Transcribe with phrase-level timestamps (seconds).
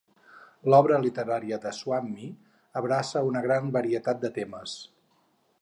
[0.73, 2.31] L'obra literària de Swamy
[2.83, 4.79] abraça una gran varietat de temes.